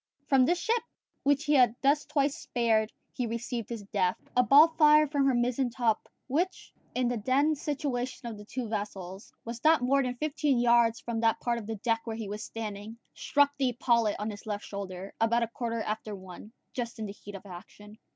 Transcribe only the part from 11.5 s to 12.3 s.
of the deck where he